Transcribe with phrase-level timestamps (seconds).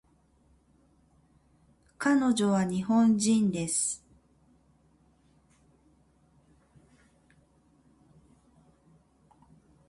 [1.99, 4.03] 彼女は日本人です